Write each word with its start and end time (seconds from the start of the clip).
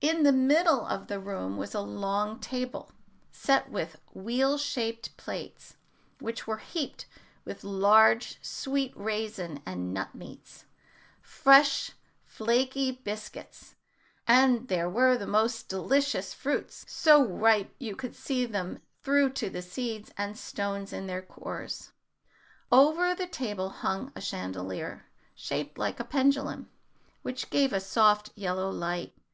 In 0.00 0.22
the 0.22 0.32
middle 0.32 0.86
of 0.86 1.08
the 1.08 1.20
room 1.20 1.58
was 1.58 1.74
a 1.74 1.82
long 1.82 2.40
table, 2.40 2.90
set 3.30 3.68
with 3.68 4.00
wheel 4.14 4.56
shaped 4.56 5.14
plates, 5.18 5.76
which 6.20 6.46
were 6.46 6.56
heaped 6.56 7.04
with 7.44 7.62
large 7.62 8.38
sweet 8.40 8.94
raisins 8.96 9.60
and 9.66 9.92
nut 9.92 10.14
meats, 10.14 10.64
fresh 11.20 11.90
flaky 12.24 12.92
biscuits, 12.92 13.74
and 14.26 14.68
there 14.68 14.88
were 14.88 15.18
the 15.18 15.26
most 15.26 15.68
delicious 15.68 16.32
fruits, 16.32 16.86
so 16.88 17.22
ripe 17.22 17.74
you 17.78 17.94
could 17.94 18.16
see 18.16 18.50
through 19.02 19.28
to 19.34 19.50
the 19.50 19.60
seeds 19.60 20.14
and 20.16 20.38
stones 20.38 20.94
in 20.94 21.06
their 21.06 21.20
cores. 21.20 21.92
Over 22.72 23.14
the 23.14 23.26
table 23.26 23.68
hung 23.68 24.12
a 24.16 24.22
chandelier, 24.22 25.10
shaped 25.34 25.76
like 25.76 26.00
a 26.00 26.04
pendulum, 26.04 26.70
which 27.20 27.50
gave 27.50 27.74
a 27.74 27.80
soft 27.80 28.30
yellow 28.34 28.70
light. 28.70 29.12